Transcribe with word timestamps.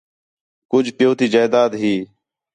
کُج 0.71 0.85
پِیؤ 0.97 1.11
تی 1.17 1.25
جائیداد 1.33 1.71
ہی 1.81 1.95